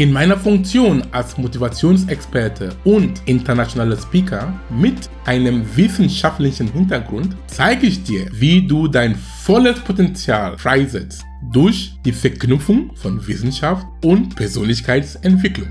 [0.00, 8.26] In meiner Funktion als Motivationsexperte und internationaler Speaker mit einem wissenschaftlichen Hintergrund zeige ich dir,
[8.32, 15.68] wie du dein volles Potenzial freisetzt durch die Verknüpfung von Wissenschaft und Persönlichkeitsentwicklung.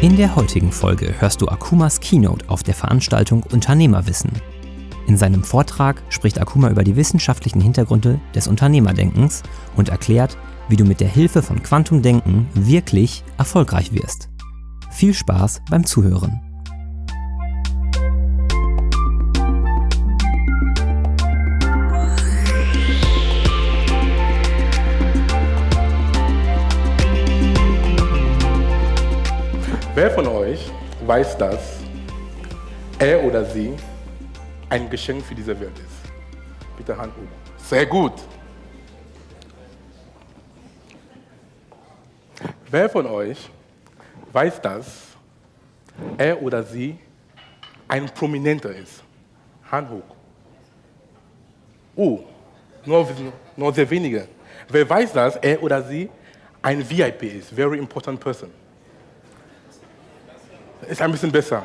[0.00, 4.30] In der heutigen Folge hörst du Akumas Keynote auf der Veranstaltung Unternehmerwissen
[5.06, 9.42] in seinem Vortrag spricht Akuma über die wissenschaftlichen Hintergründe des Unternehmerdenkens
[9.76, 10.36] und erklärt,
[10.68, 14.28] wie du mit der Hilfe von Quantumdenken wirklich erfolgreich wirst.
[14.90, 16.40] Viel Spaß beim Zuhören.
[29.94, 30.70] Wer von euch
[31.06, 31.80] weiß, dass
[32.98, 33.72] er oder sie
[34.72, 36.12] ein Geschenk für diese Welt ist.
[36.78, 37.62] Bitte Hand hoch.
[37.62, 38.14] Sehr gut.
[42.70, 43.50] Wer von euch
[44.32, 45.08] weiß, dass
[46.16, 46.98] er oder sie
[47.86, 49.04] ein Prominenter ist?
[49.70, 50.16] Hand hoch.
[51.94, 52.20] Oh,
[52.86, 53.06] nur,
[53.54, 54.26] nur sehr wenige.
[54.70, 56.08] Wer weiß, dass er oder sie
[56.62, 57.50] ein VIP ist?
[57.50, 58.50] Very important person.
[60.88, 61.62] Ist ein bisschen besser.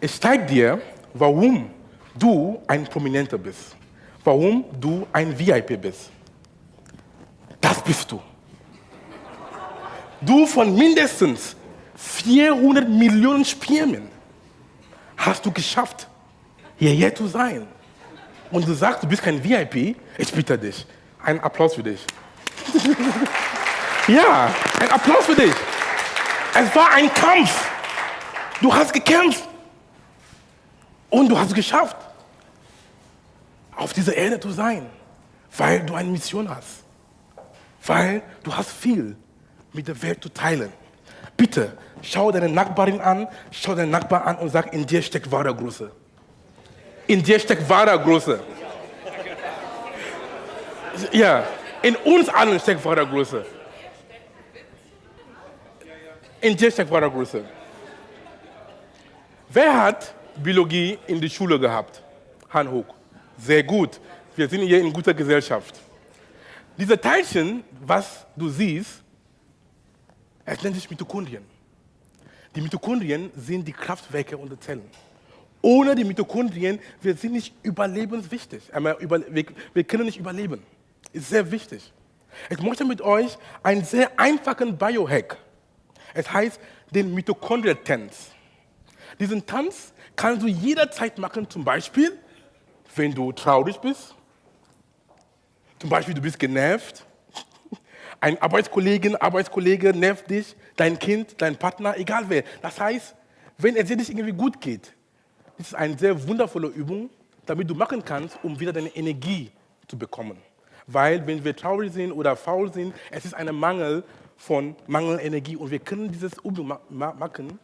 [0.00, 0.80] Ich zeige dir,
[1.12, 1.70] warum
[2.14, 3.76] du ein Prominenter bist,
[4.24, 6.10] warum du ein VIP bist.
[7.60, 8.20] Das bist du.
[10.20, 11.56] Du von mindestens
[11.96, 14.08] 400 Millionen Spermien
[15.16, 16.08] hast du geschafft,
[16.76, 17.66] hierher zu sein.
[18.50, 19.96] Und du sagst, du bist kein VIP.
[20.18, 20.86] Ich bitte dich.
[21.24, 22.04] Ein Applaus für dich.
[24.08, 25.54] ja, ein Applaus für dich.
[26.54, 27.70] Es war ein Kampf.
[28.60, 29.48] Du hast gekämpft.
[31.08, 31.96] Und du hast es geschafft,
[33.76, 34.86] auf dieser Erde zu sein,
[35.56, 36.84] weil du eine Mission hast.
[37.84, 39.16] Weil du hast viel
[39.72, 40.72] mit der Welt zu teilen.
[41.36, 45.54] Bitte, schau deine Nachbarin an, schau deinen Nachbar an und sag, in dir steckt wahre
[45.54, 45.90] Größe.
[47.06, 48.40] In dir steckt wahre Größe.
[51.10, 51.44] Ja,
[51.82, 53.44] in uns allen steckt wahre Größe.
[56.40, 57.44] In dir steckt wahre Größe.
[59.48, 62.02] Wer hat Biologie in der Schule gehabt.
[62.50, 63.01] Hand hoch.
[63.38, 64.00] Sehr gut.
[64.36, 65.78] Wir sind hier in guter Gesellschaft.
[66.76, 69.02] Diese Teilchen, was du siehst,
[70.44, 71.44] es nennt sich Mitochondrien.
[72.54, 74.88] Die Mitochondrien sind die Kraftwerke unserer Zellen.
[75.60, 78.70] Ohne die Mitochondrien, wir sind nicht überlebenswichtig.
[79.74, 80.62] Wir können nicht überleben.
[81.12, 81.92] Ist sehr wichtig.
[82.50, 85.36] Ich möchte mit euch einen sehr einfachen Biohack.
[86.14, 86.60] Es heißt
[86.90, 88.30] den Mitochondrien-Tanz.
[89.20, 92.18] Diesen Tanz kannst du jederzeit machen, zum Beispiel,
[92.94, 94.14] wenn du traurig bist,
[95.78, 97.04] zum Beispiel du bist genervt,
[98.20, 102.44] ein Arbeitskollegen, Arbeitskollege nervt dich, dein Kind, dein Partner, egal wer.
[102.60, 103.16] Das heißt,
[103.58, 104.94] wenn es dir nicht irgendwie gut geht,
[105.58, 107.10] ist eine sehr wundervolle Übung,
[107.46, 109.50] damit du machen kannst, um wieder deine Energie
[109.88, 110.38] zu bekommen.
[110.86, 114.04] Weil wenn wir traurig sind oder faul sind, es ist ein Mangel
[114.36, 117.58] von Mangelenergie und wir können dieses Übung machen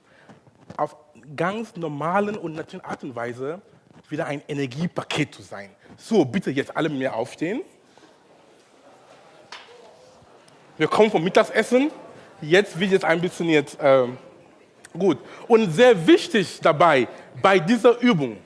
[0.77, 0.97] auf
[1.37, 3.61] ganz normalen und natürlichen Art und Weise
[4.11, 5.71] wieder ein Energiepaket zu sein.
[5.97, 7.63] So, bitte jetzt alle mit mir aufstehen.
[10.77, 11.91] Wir kommen vom Mittagessen.
[12.41, 14.07] Jetzt wird jetzt ein bisschen jetzt äh,
[14.97, 15.19] gut.
[15.49, 17.09] Und sehr wichtig dabei
[17.43, 18.37] bei dieser Übung,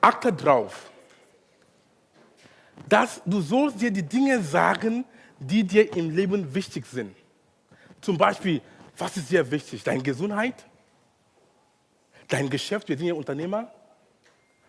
[0.00, 0.90] achte drauf,
[2.88, 5.04] dass du sollst dir die Dinge sagen,
[5.38, 7.14] die dir im Leben wichtig sind.
[8.00, 8.60] Zum Beispiel,
[8.96, 9.82] was ist dir wichtig?
[9.82, 10.66] Deine Gesundheit?
[12.28, 13.70] Dein Geschäft, wir sind ja Unternehmer?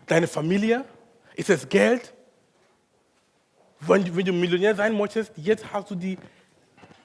[0.07, 0.85] Deine Familie?
[1.35, 2.13] Ist es Geld?
[3.79, 6.17] Wenn, wenn du Millionär sein möchtest, jetzt hast du die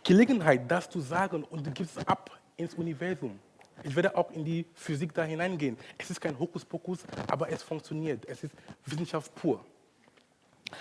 [0.05, 3.39] Gelegenheit, das zu sagen und du gibst ab ins Universum.
[3.83, 5.77] Ich werde auch in die Physik da hineingehen.
[5.99, 8.25] Es ist kein Hokuspokus, aber es funktioniert.
[8.27, 8.55] Es ist
[8.85, 9.65] Wissenschaft pur.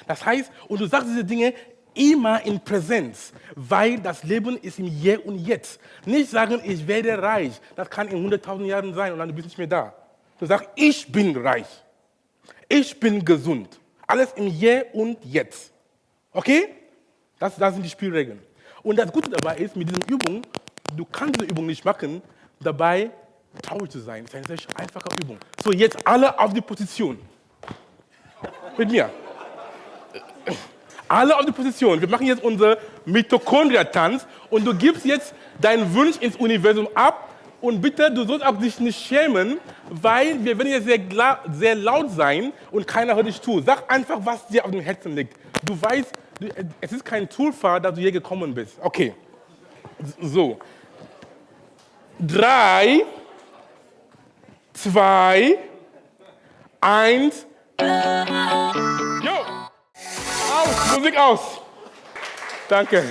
[0.05, 1.53] Das heißt, und du sagst diese Dinge
[1.93, 5.79] immer in Präsenz, weil das Leben ist im Hier und Jetzt.
[6.05, 9.49] Nicht sagen, ich werde reich, das kann in 100.000 Jahren sein und dann bist du
[9.49, 9.93] nicht mehr da.
[10.37, 11.67] Du sagst, ich bin reich,
[12.69, 13.79] ich bin gesund.
[14.07, 15.71] Alles im Hier und Jetzt.
[16.31, 16.69] Okay?
[17.39, 18.39] Das, das sind die Spielregeln.
[18.83, 20.43] Und das Gute dabei ist, mit dieser Übung,
[20.95, 22.21] du kannst diese Übung nicht machen,
[22.59, 23.11] dabei
[23.61, 24.25] traurig zu sein.
[24.25, 25.37] Das ist eine sehr einfache Übung.
[25.63, 27.19] So, jetzt alle auf die Position.
[28.77, 29.09] Mit mir.
[31.07, 31.99] Alle auf die Position.
[31.99, 37.28] Wir machen jetzt unsere Mitochondria-Tanz und du gibst jetzt deinen Wunsch ins Universum ab.
[37.61, 39.59] Und bitte, du sollst auch dich nicht schämen,
[39.89, 40.99] weil wir werden jetzt sehr,
[41.51, 43.61] sehr laut sein und keiner hört dich zu.
[43.61, 45.35] Sag einfach, was dir auf dem Herzen liegt.
[45.65, 46.47] Du weißt, du,
[46.79, 48.77] es ist kein Zufall, dass du hier gekommen bist.
[48.81, 49.13] Okay.
[50.21, 50.57] So.
[52.17, 53.01] Drei,
[54.73, 55.57] zwei,
[56.79, 57.45] eins.
[57.79, 59.31] Jo.
[60.53, 61.61] Aus, Musik aus.
[62.69, 63.03] Danke.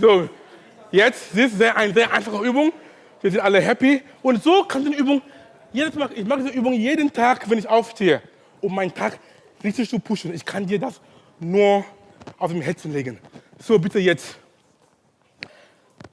[0.00, 0.28] So,
[0.90, 2.72] jetzt ist eine sehr einfache Übung.
[3.20, 4.02] Wir sind alle happy.
[4.22, 5.22] Und so kann die Übung,
[5.72, 8.22] jedes Mal, ich mache diese Übung jeden Tag, wenn ich aufstehe,
[8.60, 9.18] um meinen Tag
[9.62, 10.34] richtig zu pushen.
[10.34, 11.00] Ich kann dir das
[11.38, 11.84] nur
[12.38, 13.18] auf dem Herzen legen.
[13.58, 14.36] So, bitte jetzt.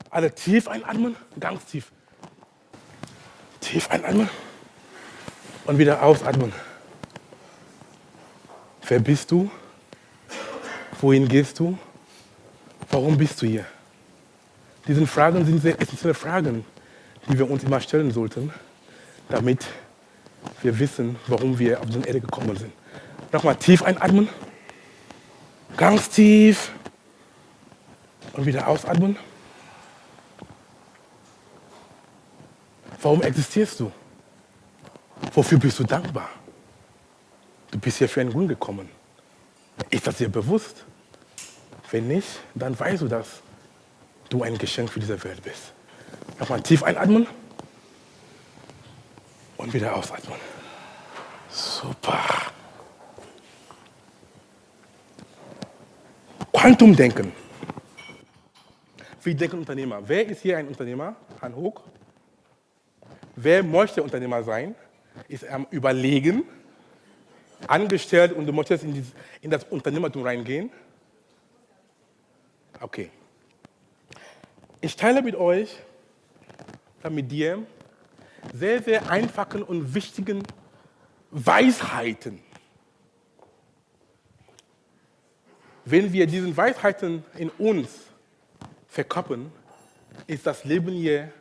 [0.10, 1.92] Alle tief einatmen, ganz tief.
[3.60, 4.30] Tief einatmen
[5.66, 6.52] und wieder ausatmen.
[8.88, 9.52] Wer bist du?
[11.02, 11.78] Wohin gehst du?
[12.90, 13.66] Warum bist du hier?
[14.88, 16.66] Diese Fragen sind sehr essentielle Fragen,
[17.28, 18.52] die wir uns immer stellen sollten,
[19.30, 19.66] damit
[20.62, 22.72] wir wissen, warum wir auf diese Erde gekommen sind.
[23.32, 24.30] Nochmal tief einatmen,
[25.76, 26.72] ganz tief
[28.34, 29.18] und wieder ausatmen.
[33.02, 33.92] Warum existierst du?
[35.34, 36.30] Wofür bist du dankbar?
[37.72, 38.90] Du bist hier für einen Grund gekommen.
[39.90, 40.86] Ist das dir bewusst?
[41.92, 43.42] Wenn nicht, dann weißt du, dass
[44.30, 45.74] du ein Geschenk für diese Welt bist.
[46.40, 47.28] Nochmal tief einatmen
[49.58, 50.38] und wieder ausatmen.
[51.50, 52.24] Super.
[56.52, 57.32] Quantumdenken.
[59.24, 60.02] Wie denken Unternehmer?
[60.08, 61.16] Wer ist hier ein Unternehmer?
[61.42, 61.82] Hand hoch.
[63.36, 64.76] Wer möchte Unternehmer sein?
[65.28, 66.44] Ist am Überlegen,
[67.68, 69.12] angestellt und du möchtest in, dieses,
[69.42, 70.72] in das Unternehmertum reingehen?
[72.80, 73.10] Okay.
[74.82, 75.78] Ich teile mit euch,
[77.10, 77.64] mit dir,
[78.54, 80.44] sehr, sehr einfachen und wichtigen
[81.32, 82.40] Weisheiten.
[85.86, 87.90] Wenn wir diese Weisheiten in uns
[88.88, 89.52] verkappen,
[90.26, 91.32] ist das Leben hier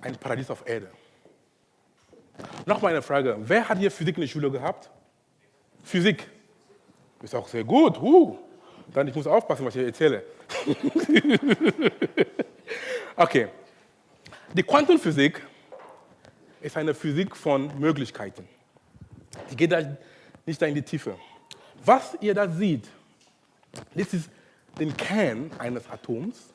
[0.00, 0.90] ein Paradies auf Erde.
[2.66, 3.36] Noch mal eine Frage.
[3.40, 4.90] Wer hat hier Physik in der Schule gehabt?
[5.82, 6.28] Physik.
[7.22, 8.00] Ist auch sehr gut.
[8.00, 8.38] Uh.
[8.92, 10.22] Dann ich muss aufpassen, was ich erzähle.
[13.16, 13.48] okay.
[14.54, 15.42] Die Quantenphysik
[16.60, 18.48] ist eine Physik von Möglichkeiten.
[19.50, 19.96] Die geht da
[20.46, 21.16] nicht in die Tiefe.
[21.84, 22.88] Was ihr da seht,
[23.94, 24.30] das ist
[24.78, 26.54] den Kern eines Atoms.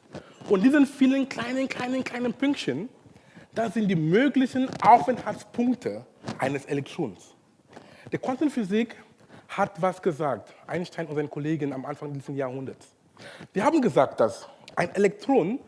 [0.50, 2.90] Und diesen vielen kleinen, kleinen, kleinen Pünktchen,
[3.54, 6.06] das sind die möglichen Aufenthaltspunkte
[6.40, 7.36] eines Elektrons.
[8.12, 8.96] Die Quantenphysik
[9.50, 12.88] hat was gesagt, Einstein und seine Kollegen am Anfang dieses Jahrhunderts.
[13.54, 15.60] Die haben gesagt, dass ein Elektron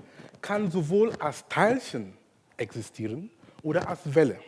[0.44, 2.13] kann sowohl als Teilchen
[2.57, 3.31] existieren
[3.63, 4.40] oder als Welle.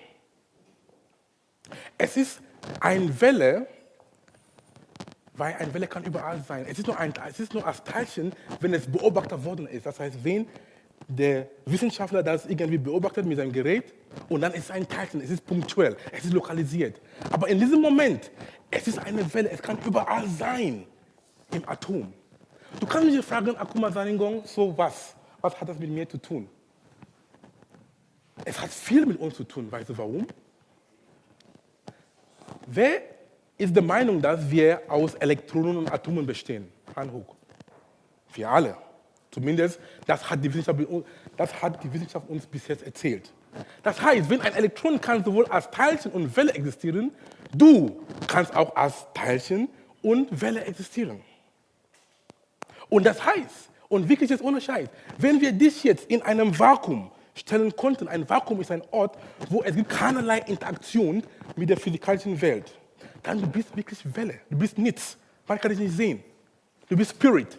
[1.97, 2.42] Es ist
[2.80, 3.65] eine Welle,
[5.33, 6.65] weil eine Welle kann überall sein.
[6.69, 9.86] Es ist nur, ein, es ist nur als Teilchen, wenn es beobachtet worden ist.
[9.86, 10.47] Das heißt, wenn
[11.07, 13.94] der Wissenschaftler das irgendwie beobachtet mit seinem Gerät
[14.30, 17.01] und dann ist es ein Teilchen, es ist punktuell, es ist lokalisiert.
[17.31, 18.31] Aber in diesem Moment,
[18.69, 20.86] es ist eine Welle, es kann überall sein
[21.51, 22.13] im Atom.
[22.79, 25.15] Du kannst mich fragen, Akuma Saningong, so was?
[25.46, 26.50] Was hat das mit mir zu tun?
[28.46, 29.72] Es hat viel mit uns zu tun.
[29.72, 30.25] Weißt du warum?
[32.66, 33.04] Wer
[33.56, 36.72] ist der Meinung, dass wir aus Elektronen und Atomen bestehen?
[36.96, 37.12] Hand.
[38.34, 38.75] Wir alle.
[39.30, 40.80] Zumindest, das hat, die Wissenschaft,
[41.38, 43.32] das hat die Wissenschaft uns bis jetzt erzählt.
[43.84, 47.12] Das heißt, wenn ein Elektron kann sowohl als Teilchen und Welle existieren,
[47.56, 49.70] du kannst auch als Teilchen
[50.02, 51.22] und Welle existieren.
[52.90, 57.12] Und das heißt, und wirklich jetzt ohne Scheiß, wenn wir dich jetzt in einem Vakuum
[57.34, 59.18] stellen konnten, ein Vakuum ist ein Ort,
[59.50, 61.24] wo es gibt keinerlei Interaktion
[61.56, 62.74] mit der physikalischen Welt,
[63.24, 65.18] dann du bist wirklich Welle, du bist nichts.
[65.48, 66.24] Man kann dich nicht sehen.
[66.89, 67.58] Du bist Spirit.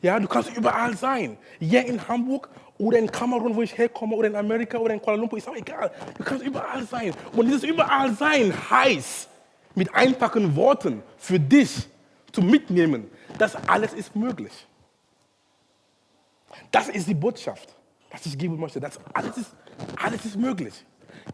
[0.00, 1.36] Ja, du kannst überall sein.
[1.60, 2.48] Hier in Hamburg
[2.78, 5.54] oder in Kamerun, wo ich herkomme, oder in Amerika oder in Kuala Lumpur, ist auch
[5.54, 5.92] egal.
[6.18, 7.14] Du kannst überall sein.
[7.32, 9.28] Und dieses überall sein heißt,
[9.74, 11.88] mit einfachen Worten für dich
[12.32, 14.52] zu mitnehmen, das alles ist möglich.
[16.70, 17.74] Das ist die Botschaft,
[18.24, 18.80] die ich geben möchte.
[18.80, 19.50] Das alles ist,
[20.02, 20.84] alles ist möglich.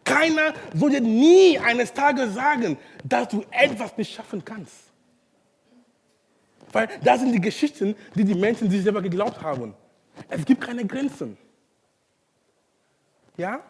[0.03, 4.75] Keiner würde nie eines Tages sagen, dass du etwas nicht schaffen kannst.
[6.71, 9.73] Weil das sind die Geschichten, die die Menschen sich selber geglaubt haben.
[10.29, 11.37] Es gibt keine Grenzen.
[13.37, 13.61] Ja?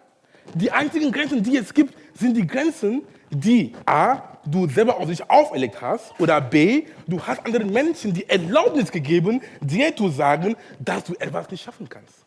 [0.53, 5.29] Die einzigen Grenzen, die es gibt, sind die Grenzen, die A, du selber auf dich
[5.29, 11.03] auferlegt hast, oder B, du hast anderen Menschen die Erlaubnis gegeben, dir zu sagen, dass
[11.03, 12.25] du etwas nicht schaffen kannst.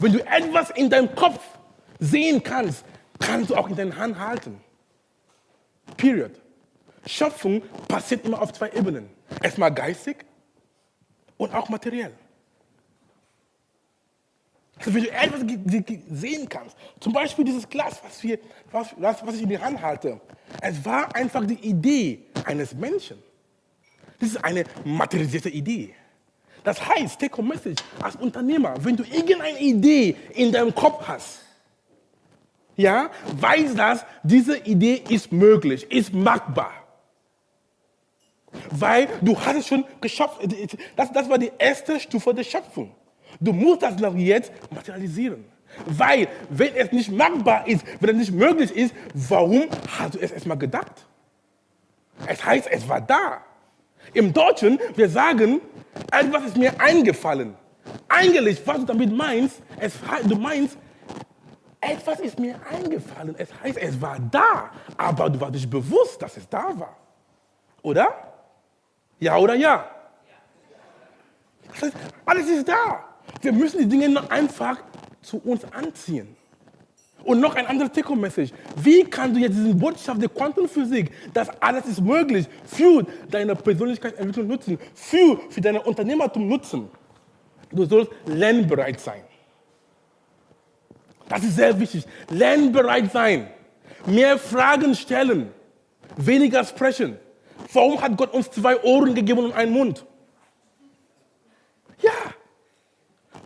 [0.00, 1.40] Wenn du etwas in deinem Kopf
[1.98, 2.84] sehen kannst,
[3.18, 4.60] kannst du auch in deiner Hand halten.
[5.96, 6.32] Period.
[7.06, 9.08] Schöpfung passiert immer auf zwei Ebenen.
[9.42, 10.24] Erstmal geistig
[11.36, 12.12] und auch materiell.
[14.78, 15.40] Also wenn du etwas
[16.10, 18.38] sehen kannst, zum Beispiel dieses Glas, was, wir,
[18.70, 20.20] was, was ich in die Hand halte,
[20.60, 23.18] es war einfach die Idee eines Menschen.
[24.20, 25.94] Das ist eine materialisierte Idee.
[26.64, 31.40] Das heißt, take a message als Unternehmer, wenn du irgendeine Idee in deinem Kopf hast,
[32.76, 36.72] ja, weiß das, diese Idee ist möglich, ist machbar.
[38.70, 40.40] Weil du hast es schon geschafft.
[40.96, 42.94] Das, das war die erste Stufe der Schöpfung.
[43.40, 45.44] Du musst das noch jetzt materialisieren.
[45.86, 49.68] Weil, wenn es nicht machbar ist, wenn es nicht möglich ist, warum
[49.98, 51.06] hast du es erstmal gedacht?
[52.26, 53.42] Es heißt, es war da.
[54.14, 55.60] Im Deutschen, wir sagen,
[56.10, 57.54] etwas ist mir eingefallen.
[58.08, 59.94] Eigentlich, was du damit meinst, es,
[60.24, 60.78] du meinst,
[61.80, 63.34] etwas ist mir eingefallen.
[63.38, 66.96] Es heißt, es war da, aber du warst nicht bewusst, dass es da war.
[67.82, 68.08] Oder?
[69.20, 69.88] Ja oder ja?
[71.68, 73.07] Das heißt, alles ist da.
[73.40, 74.78] Wir müssen die Dinge einfach
[75.22, 76.36] zu uns anziehen.
[77.24, 78.52] Und noch ein anderes Take-Home-Message.
[78.76, 84.46] Wie kannst du jetzt diese Botschaft der Quantenphysik, dass alles ist möglich, für deine Persönlichkeitsentwicklung
[84.46, 86.88] nutzen, für, für dein Unternehmertum nutzen?
[87.70, 89.22] Du sollst lernbereit sein.
[91.28, 92.06] Das ist sehr wichtig.
[92.30, 93.48] Lernbereit sein.
[94.06, 95.52] Mehr Fragen stellen.
[96.16, 97.18] Weniger sprechen.
[97.72, 100.06] Warum hat Gott uns zwei Ohren gegeben und einen Mund?
[102.00, 102.12] Ja.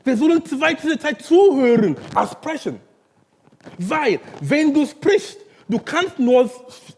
[0.04, 2.80] Wir sollen zwei diese Zeit zuhören als sprechen.
[3.78, 6.50] Weil, wenn du sprichst, du kannst nur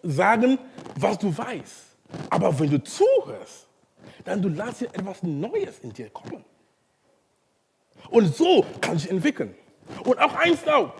[0.02, 0.58] sagen,
[0.96, 1.84] was du weißt.
[2.30, 3.66] Aber wenn du zuhörst,
[4.24, 6.44] dann du dir etwas Neues in dir kommen.
[8.10, 9.54] Und so kann sich entwickeln.
[10.04, 10.92] Und auch eins auch,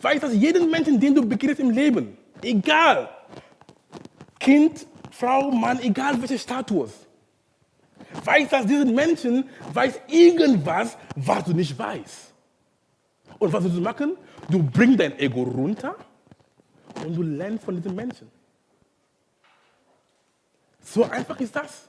[0.00, 3.08] weiß, dass jeden Menschen, den du begegnest im Leben, egal,
[4.38, 6.90] Kind, Frau, Mann, egal welche Status,
[8.24, 12.32] weiß, dass diesen Menschen weiß irgendwas, was du nicht weißt.
[13.38, 14.16] Und was willst du machen?
[14.48, 15.96] Du bringst dein Ego runter
[17.04, 18.30] und du lernst von diesen Menschen.
[20.82, 21.88] So einfach ist das.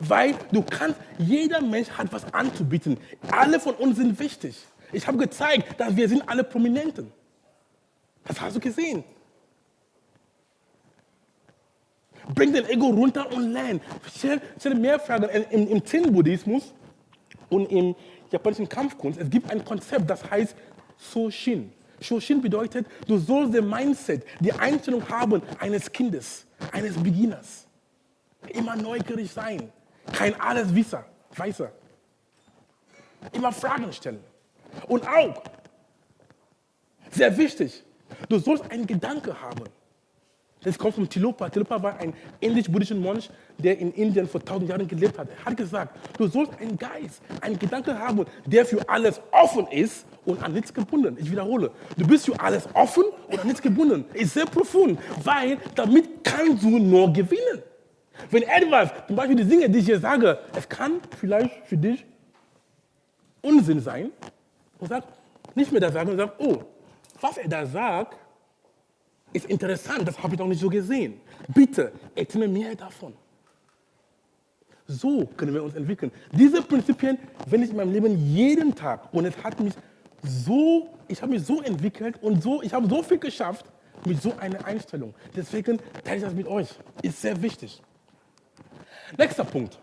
[0.00, 2.98] Weil du kannst, jeder Mensch hat was anzubieten.
[3.30, 4.56] Alle von uns sind wichtig.
[4.92, 7.12] Ich habe gezeigt, dass wir sind alle Prominenten.
[8.24, 9.04] Das hast du gesehen.
[12.32, 13.80] Bring dein Ego runter und lern.
[14.14, 15.28] Stell, stell mehr Fragen.
[15.50, 16.72] Im, im Zen-Buddhismus
[17.50, 17.94] und im
[18.30, 20.56] japanischen Kampfkunst, es gibt ein Konzept, das heißt
[20.96, 21.72] Soshin.
[22.00, 27.66] Soshin bedeutet, du sollst den Mindset, die Einstellung haben eines Kindes, eines Beginners.
[28.48, 29.72] Immer neugierig sein.
[30.12, 31.04] Kein Alleswisser,
[31.34, 31.72] Weißer.
[33.32, 34.20] Immer Fragen stellen.
[34.86, 35.42] Und auch,
[37.10, 37.82] sehr wichtig,
[38.28, 39.64] du sollst einen Gedanke haben.
[40.64, 41.48] Das kommt von Tilopa.
[41.48, 45.28] Tilopa war ein indisch-buddhischer Mönch, der in Indien vor tausend Jahren gelebt hat.
[45.28, 50.06] Er hat gesagt, du sollst einen Geist, einen Gedanke haben, der für alles offen ist
[50.24, 51.16] und an nichts gebunden.
[51.20, 54.06] Ich wiederhole, du bist für alles offen und an nichts gebunden.
[54.14, 57.62] Ist sehr profund, weil damit kannst du nur gewinnen.
[58.30, 62.04] Wenn etwas, zum Beispiel die Dinge, die ich hier sage, es kann vielleicht für dich
[63.42, 64.10] Unsinn sein,
[64.78, 65.08] und sagt,
[65.54, 66.62] nicht mehr das sagen und sagt, oh,
[67.20, 68.18] was er da sagt,
[69.34, 71.20] ist interessant, das habe ich noch nicht so gesehen.
[71.52, 73.12] Bitte, erzähl mir davon.
[74.86, 76.10] So können wir uns entwickeln.
[76.32, 79.74] Diese Prinzipien wende ich in meinem Leben jeden Tag und es hat mich
[80.22, 83.66] so, ich habe mich so entwickelt und so, ich habe so viel geschafft
[84.06, 85.14] mit so einer Einstellung.
[85.34, 86.68] Deswegen teile ich das mit euch.
[87.02, 87.82] Ist sehr wichtig.
[89.16, 89.78] Nächster Punkt.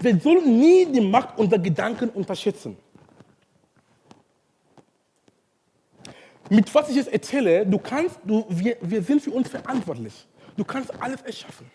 [0.00, 2.76] Wir sollen nie die Macht unserer Gedanken unterschätzen.
[6.48, 10.26] Mit was ich jetzt erzähle, du kannst, du, wir, wir sind für uns verantwortlich.
[10.56, 11.70] Du kannst alles erschaffen.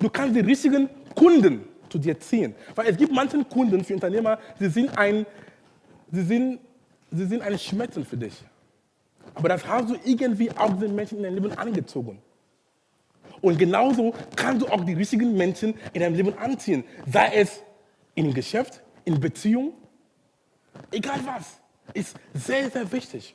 [0.00, 2.54] Du kannst die richtigen Kunden zu dir ziehen.
[2.74, 5.26] Weil es gibt manche Kunden für Unternehmer, sie sind ein,
[6.10, 6.60] sie sind,
[7.10, 8.34] sie sind ein Schmerzen für dich.
[9.34, 12.20] Aber das hast du irgendwie auch den Menschen in dein Leben angezogen.
[13.40, 16.84] Und genauso kannst du auch die richtigen Menschen in deinem Leben anziehen.
[17.06, 17.62] Sei es
[18.14, 19.74] im Geschäft, in Beziehung,
[20.90, 21.60] egal was.
[21.92, 23.34] Ist sehr, sehr wichtig.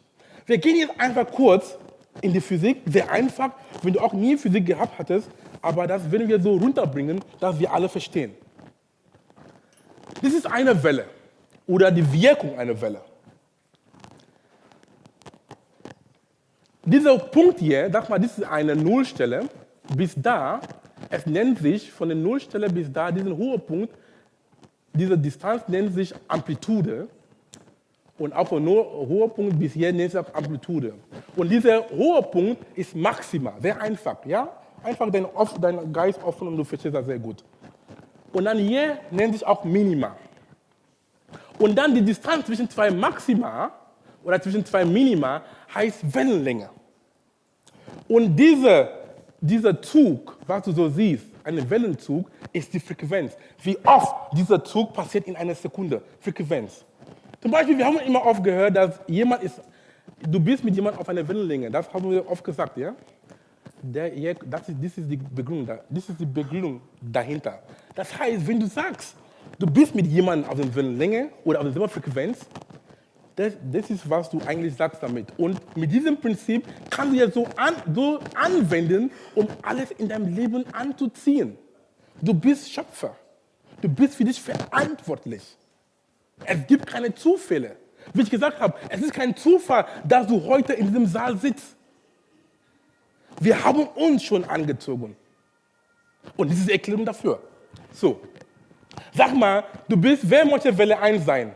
[0.50, 1.78] Wir gehen jetzt einfach kurz
[2.22, 3.52] in die Physik, sehr einfach,
[3.84, 5.30] wenn du auch nie Physik gehabt hattest,
[5.62, 8.34] aber das werden wir so runterbringen, dass wir alle verstehen.
[10.22, 11.06] Das ist eine Welle
[11.68, 13.02] oder die Wirkung einer Welle.
[16.90, 19.48] dieser Punkt hier, sag mal, das ist eine Nullstelle,
[19.96, 20.60] bis da,
[21.10, 23.94] es nennt sich von der Nullstelle bis da, diesen hohen Punkt,
[24.94, 27.08] diese Distanz nennt sich Amplitude.
[28.20, 30.94] Und auch von hoher Punkt bis hier sich Amplitude.
[31.36, 34.18] Und dieser hohe Punkt ist Maxima, sehr einfach.
[34.26, 34.50] Ja?
[34.84, 35.28] Einfach deinen
[35.62, 37.44] dein Geist offen und du verstehst das sehr gut.
[38.34, 40.16] Und dann hier nennt sich auch Minima.
[41.58, 43.72] Und dann die Distanz zwischen zwei Maxima
[44.24, 45.42] oder zwischen zwei Minima
[45.74, 46.70] heißt Wellenlänge.
[48.08, 48.90] Und diese,
[49.40, 53.38] dieser Zug, was du so siehst, ein Wellenzug, ist die Frequenz.
[53.64, 56.02] Wie oft dieser Zug passiert in einer Sekunde.
[56.20, 56.86] Frequenz.
[57.42, 59.62] Zum Beispiel, wir haben immer oft gehört, dass jemand ist,
[60.22, 61.72] du bist mit jemandem auf einer Wellenlänge.
[61.72, 62.94] Das haben wir oft gesagt, ja?
[63.82, 64.10] Der,
[64.46, 67.64] das, ist, das, ist die Begründung, das ist die Begründung dahinter.
[67.96, 69.16] Das heißt, wenn du sagst,
[69.58, 72.46] du bist mit jemandem auf der Wellenlänge oder auf derselben Frequenz,
[73.38, 75.28] das, das, ist, was du eigentlich sagst damit.
[75.38, 80.36] Und mit diesem Prinzip kannst du ja so, an, so anwenden, um alles in deinem
[80.36, 81.58] Leben anzuziehen.
[82.22, 83.16] Du bist Schöpfer.
[83.80, 85.56] Du bist für dich verantwortlich.
[86.46, 87.76] Es gibt keine Zufälle.
[88.14, 91.76] Wie ich gesagt habe, es ist kein Zufall, dass du heute in diesem Saal sitzt.
[93.40, 95.16] Wir haben uns schon angezogen.
[96.36, 97.42] Und das ist die Erklärung dafür.
[97.94, 98.22] So,
[99.14, 101.56] sag mal, du bist, wer möchte Welle 1 sein?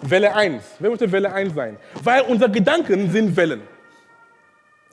[0.00, 0.62] Welle 1.
[0.78, 1.76] Wer möchte Welle 1 sein?
[2.02, 3.62] Weil unsere Gedanken sind Wellen.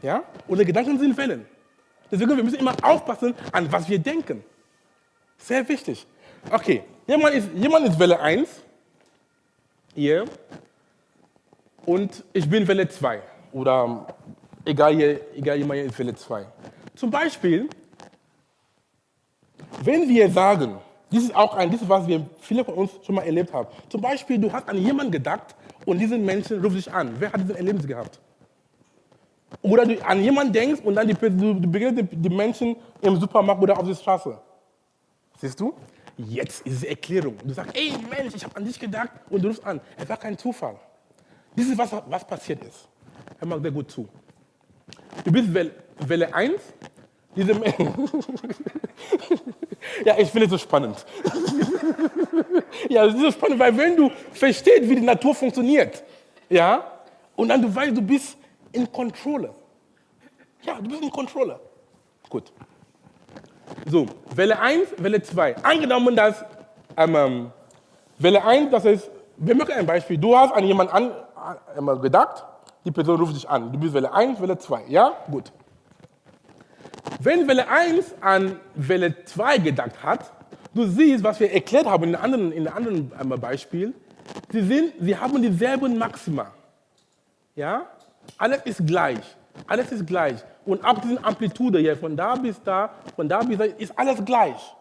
[0.02, 0.24] Ja?
[0.48, 1.46] Unsere Gedanken sind Wellen.
[2.12, 4.44] Deswegen wir müssen immer aufpassen, an was wir denken.
[5.38, 6.06] Sehr wichtig.
[6.50, 8.50] Okay, jemand ist, jemand ist Welle 1,
[9.96, 10.26] ihr,
[11.86, 13.22] und ich bin Welle 2.
[13.52, 14.08] Oder
[14.66, 16.46] egal, egal jemand ist Welle 2.
[16.96, 17.70] Zum Beispiel,
[19.84, 20.78] wenn wir sagen,
[21.12, 23.68] dies ist auch ein, das was wir viele von uns schon mal erlebt haben.
[23.90, 27.16] Zum Beispiel, du hast an jemanden gedacht und diesen Menschen ruft dich an.
[27.20, 28.20] Wer hat dieses Erlebnis gehabt?
[29.62, 33.62] Oder du an jemanden denkst und dann die, du, du begegnest die Menschen im Supermarkt
[33.62, 34.38] oder auf der Straße.
[35.40, 35.74] Siehst du?
[36.18, 37.38] Jetzt ist es Erklärung.
[37.44, 39.82] Du sagst, ey Mensch, ich habe an dich gedacht und du rufst an.
[39.98, 40.78] Es war kein Zufall.
[41.56, 42.88] Das ist, was, was passiert ist.
[43.40, 44.08] Hör mal sehr gut zu.
[45.24, 46.54] Du bist Welle, Welle 1.
[47.36, 47.52] Diese
[50.06, 51.06] ja, ich finde es so spannend.
[52.90, 56.02] ja, es ist so spannend, weil wenn du verstehst, wie die Natur funktioniert,
[56.50, 56.92] ja,
[57.36, 58.38] und dann du weißt, du bist
[58.72, 59.54] in Kontrolle.
[60.62, 61.60] Ja, du bist in Kontrolle.
[62.30, 62.54] Gut.
[63.86, 65.58] So, Welle 1, Welle 2.
[65.64, 66.44] Angenommen, dass
[66.98, 67.52] ähm, ähm
[68.18, 70.18] Welle 1, das ist, wir machen ein Beispiel.
[70.18, 71.12] Du hast an jemanden an,
[71.76, 72.46] an, gedacht,
[72.84, 73.72] die Person ruft dich an.
[73.72, 74.86] Du bist Welle 1, Welle 2.
[74.88, 75.12] Ja?
[75.30, 75.52] Gut.
[77.20, 80.32] Wenn Welle 1 an Welle 2 gedacht hat,
[80.74, 83.94] du siehst, was wir erklärt haben in einem anderen, in anderen ähm, Beispiel,
[84.52, 86.48] sie, sind, sie haben dieselben Maxima.
[87.56, 87.86] Ja?
[88.38, 89.36] Alles ist gleich.
[89.68, 90.44] Alles ist gleich.
[90.66, 94.24] Und auch diese Amplitude hier, von da bis da, von da bis da, ist alles
[94.24, 94.76] gleich.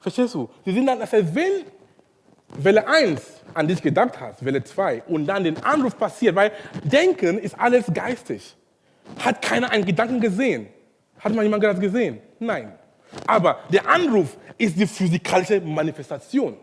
[0.00, 0.48] Verstehst du?
[0.64, 1.64] Sie sind dann, das heißt, wenn
[2.48, 3.22] Welle 1
[3.54, 6.52] an dich gedacht hast, Welle 2, und dann den Anruf passiert, weil
[6.84, 8.56] Denken ist alles geistig.
[9.18, 10.68] Hat keiner einen Gedanken gesehen?
[11.18, 12.20] Hat mal jemand das gesehen?
[12.38, 12.72] Nein.
[13.26, 16.56] Aber der Anruf ist die physikalische Manifestation.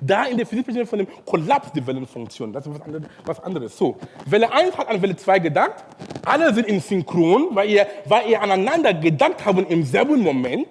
[0.00, 2.52] Da in der Physik sprechen wir von dem Kollaps der Wellenfunktion.
[2.52, 2.80] Das ist
[3.24, 3.76] was anderes.
[3.76, 5.84] So, Welle 1 hat an Welle 2 gedacht.
[6.24, 10.68] Alle sind in Synchron, weil ihr, weil ihr aneinander gedacht haben im selben Moment.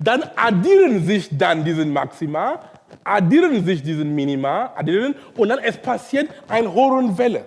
[0.00, 2.60] Dann addieren sich dann diesen Maxima,
[3.04, 7.46] addieren sich diesen Minima, addieren und dann es passiert eine hohe Welle.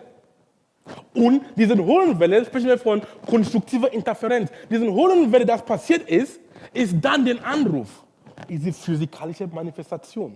[1.13, 4.49] Und diese hohen Welle, sprechen wir von konstruktiver Interferenz.
[4.69, 6.39] Diese hohen Welle, das passiert ist,
[6.73, 8.03] ist dann der Anruf,
[8.47, 10.35] ist die physikalische Manifestation.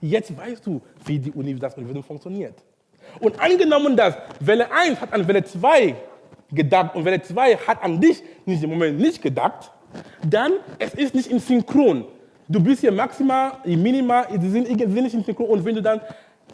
[0.00, 2.54] Jetzt weißt du, wie die Universum funktioniert.
[3.20, 5.94] Und angenommen, dass Welle 1 hat an Welle 2
[6.52, 9.70] gedacht und Welle 2 hat an dich in diesem Moment nicht gedacht,
[10.28, 12.04] dann es ist nicht im Synchron.
[12.48, 15.48] Du bist hier Maxima, Minima, sie sind, sind nicht im Synchron.
[15.48, 16.00] Und wenn du dann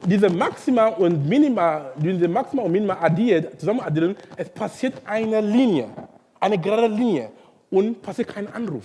[0.05, 5.89] diese Maxima und Minima, diese Maxima und Minima addiert, zusammen addieren, es passiert eine Linie,
[6.41, 7.31] eine gerade Linie
[7.71, 8.85] und passiert kein Anruf.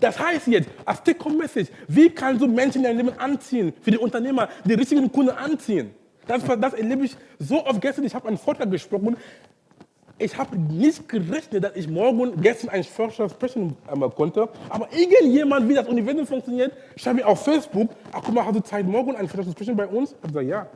[0.00, 0.68] Das heißt jetzt,
[1.04, 5.30] Take-Home-Message, wie kannst du Menschen in dein Leben anziehen, für die Unternehmer, die richtigen Kunden
[5.30, 5.90] anziehen?
[6.26, 8.04] Das, das erlebe ich so oft gestern.
[8.04, 9.16] Ich habe einen Vortrag gesprochen.
[10.16, 13.76] Ich habe nicht gerechnet, dass ich morgen, gestern einen Vortrag sprechen
[14.14, 14.48] konnte.
[14.68, 18.60] Aber irgendjemand, wie das Universum funktioniert, schreibt mir auf Facebook, ach guck mal, hast du
[18.60, 20.12] Zeit, morgen einen Vortrag zu sprechen bei uns?
[20.12, 20.66] Ich habe gesagt, ja.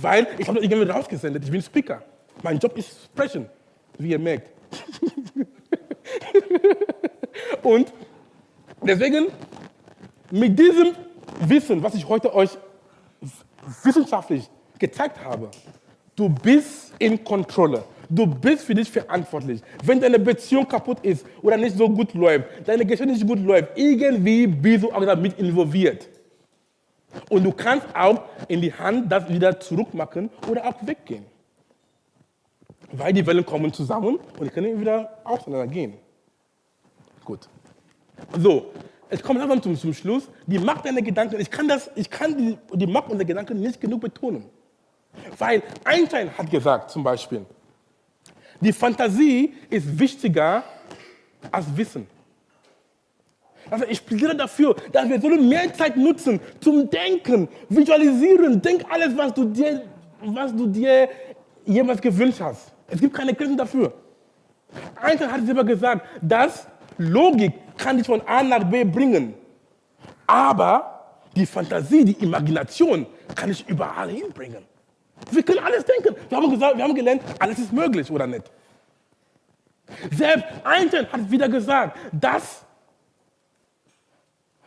[0.00, 1.44] Weil ich habe das irgendwie rausgesendet.
[1.44, 2.02] Ich bin Speaker.
[2.42, 3.46] Mein Job ist sprechen,
[3.98, 4.48] wie ihr merkt.
[7.64, 7.92] Und
[8.82, 9.26] deswegen,
[10.30, 10.94] mit diesem
[11.40, 12.50] Wissen, was ich heute euch
[13.82, 14.48] wissenschaftlich
[14.78, 15.50] gezeigt habe.
[16.14, 17.84] Du bist in Kontrolle.
[18.08, 19.62] Du bist für dich verantwortlich.
[19.82, 23.76] Wenn deine Beziehung kaputt ist oder nicht so gut läuft, deine Geschichte nicht gut läuft,
[23.76, 26.08] irgendwie bist du auch damit involviert.
[27.30, 31.24] Und du kannst auch in die Hand das wieder zurückmachen oder auch weggehen.
[32.92, 35.94] Weil die Wellen kommen zusammen und die können wieder auseinandergehen.
[37.24, 37.48] Gut.
[38.38, 38.72] So,
[39.08, 40.28] es kommt langsam zum, zum Schluss.
[40.46, 43.80] Die Macht deiner Gedanken, ich kann, das, ich kann die, die Macht unserer Gedanken nicht
[43.80, 44.44] genug betonen.
[45.38, 47.44] Weil Einstein hat gesagt, zum Beispiel,
[48.60, 50.64] die Fantasie ist wichtiger
[51.50, 52.06] als Wissen.
[53.70, 58.60] Also ich plädiere dafür, dass wir sollen mehr Zeit nutzen zum Denken, Visualisieren.
[58.60, 59.82] Denk alles, was du dir,
[60.20, 61.08] was du dir
[61.64, 62.72] jemals gewünscht hast.
[62.88, 63.92] Es gibt keine Grenzen dafür.
[64.96, 66.66] Einstein hat selber gesagt, dass
[66.98, 69.34] Logik kann dich von A nach B bringen.
[70.26, 70.94] Aber
[71.34, 74.64] die Fantasie, die Imagination kann dich überall hinbringen.
[75.30, 76.16] Wir können alles denken.
[76.28, 78.50] Wir haben, gesagt, wir haben gelernt, alles ist möglich, oder nicht?
[80.10, 82.64] Selbst Einstein hat wieder gesagt, dass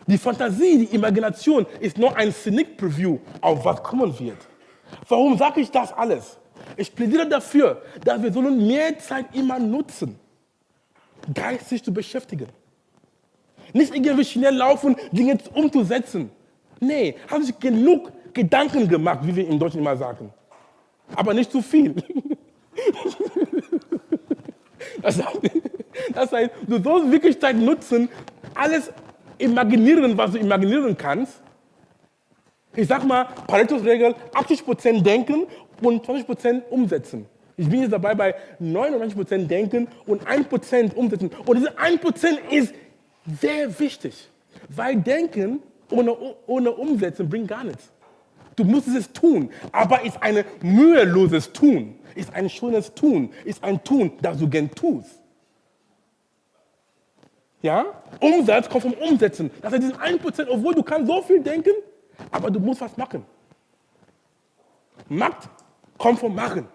[0.05, 4.37] die Fantasie, die Imagination ist nur ein Sneak Preview auf was kommen wird.
[5.09, 6.37] Warum sage ich das alles?
[6.77, 10.17] Ich plädiere dafür, dass wir sollen mehr Zeit immer nutzen,
[11.33, 12.47] geistig zu beschäftigen.
[13.73, 16.29] Nicht irgendwie schnell laufen, Dinge umzusetzen.
[16.79, 20.31] Nee, habe ich genug Gedanken gemacht, wie wir in Deutschland immer sagen.
[21.15, 21.95] Aber nicht zu viel.
[25.01, 25.39] Das heißt,
[26.13, 28.09] das heißt, du sollst wirklich Zeit nutzen,
[28.55, 28.91] alles
[29.37, 31.41] imaginieren, was du imaginieren kannst.
[32.75, 35.47] Ich sag mal, Paretos Regel, 80% denken
[35.81, 37.25] und 20% umsetzen.
[37.55, 41.31] Ich bin jetzt dabei bei 99% denken und 1% umsetzen.
[41.45, 42.73] Und diese 1% ist
[43.39, 44.29] sehr wichtig,
[44.69, 45.61] weil Denken
[45.91, 46.15] ohne,
[46.47, 47.91] ohne Umsetzen bringt gar nichts.
[48.55, 53.83] Du musst es tun, aber ist ein müheloses Tun, ist ein schönes Tun, ist ein
[53.83, 55.21] Tun, das du gern tust.
[57.61, 57.85] Ja?
[58.19, 59.51] Umsatz kommt vom Umsetzen.
[59.61, 61.73] Das heißt, diesen 1%, obwohl du kannst so viel denken,
[62.31, 63.25] aber du musst was machen.
[65.07, 65.49] Macht
[65.97, 66.67] kommt vom Machen.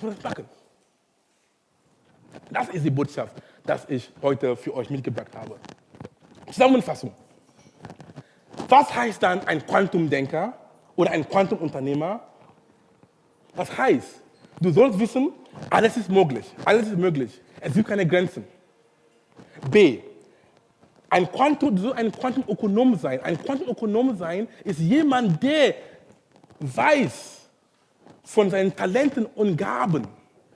[0.00, 0.44] Musst was machen.
[2.50, 5.56] Das ist die Botschaft, das ich heute für euch mitgebracht habe.
[6.50, 7.12] Zusammenfassung.
[8.68, 10.54] Was heißt dann ein Quantumdenker
[10.96, 12.20] oder ein Quantumunternehmer?
[13.56, 14.22] Das heißt,
[14.60, 15.32] du sollst wissen,
[15.70, 16.46] alles ist möglich.
[16.64, 17.40] Alles ist möglich.
[17.60, 18.44] Es gibt keine Grenzen.
[19.70, 20.00] B.
[21.08, 23.20] Ein Quantum, du sollst ein Quantumökonom sein.
[23.22, 25.74] Ein Quantumökonom sein ist jemand, der
[26.60, 27.48] weiß
[28.24, 30.06] von seinen Talenten und Gaben.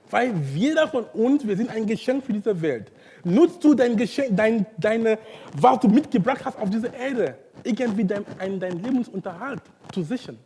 [0.09, 2.91] Weil jeder von uns, wir sind ein Geschenk für diese Welt.
[3.23, 5.19] Nutzt du dein Geschenk, dein, deine,
[5.57, 9.61] was du mitgebracht hast auf diese Erde, irgendwie dein, ein, dein Lebensunterhalt
[9.93, 10.37] zu sichern.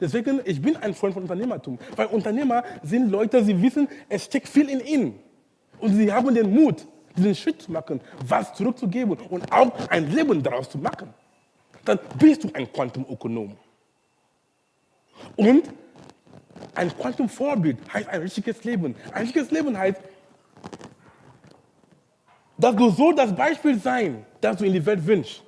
[0.00, 1.78] Deswegen, ich bin ein Freund von Unternehmertum.
[1.94, 5.18] Weil Unternehmer sind Leute, sie wissen, es steckt viel in ihnen.
[5.78, 10.42] Und sie haben den Mut, diesen Schritt zu machen, was zurückzugeben und auch ein Leben
[10.42, 11.14] daraus zu machen.
[11.84, 13.56] Dann bist du ein Quantumökonom.
[15.36, 15.70] Und
[16.74, 18.94] ein Quantumvorbild heißt ein richtiges Leben.
[19.12, 20.00] Ein richtiges Leben heißt,
[22.62, 25.42] dass du so das Beispiel sein, das du in die Welt wünschst.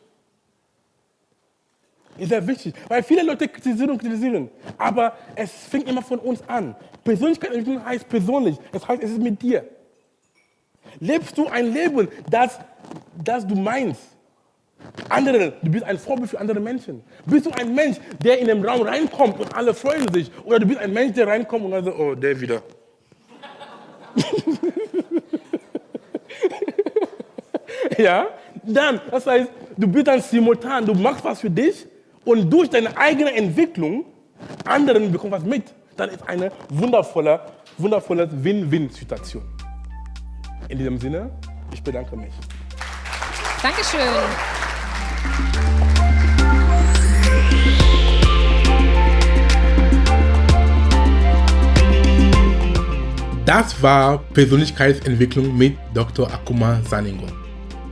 [2.19, 4.51] Ist sehr wichtig, weil viele Leute kritisieren und kritisieren.
[4.77, 6.75] Aber es fängt immer von uns an.
[7.05, 8.57] Persönlichkeitsentwicklung heißt persönlich.
[8.73, 9.65] Das heißt, es ist mit dir.
[10.99, 12.59] Lebst du ein Leben, das,
[13.23, 14.03] das du meinst?
[15.09, 17.03] Andere, du bist ein Vorbild für andere Menschen.
[17.27, 20.33] Bist du ein Mensch, der in den Raum reinkommt und alle freuen sich?
[20.45, 22.63] Oder du bist ein Mensch, der reinkommt und dann so, oh, der wieder.
[27.99, 28.27] ja?
[28.63, 31.87] Dann, das heißt, du bist dann simultan, du machst was für dich
[32.25, 34.05] und durch deine eigene Entwicklung
[34.65, 35.65] anderen bekommen was mit.
[35.97, 37.41] Dann ist eine wundervolle,
[37.79, 39.43] wundervolle Win-Win-Situation.
[40.69, 41.31] In diesem Sinne,
[41.73, 42.33] ich bedanke mich.
[43.63, 44.01] Dankeschön.
[53.45, 56.33] Das war Persönlichkeitsentwicklung mit Dr.
[56.33, 57.44] Akuma Saningo.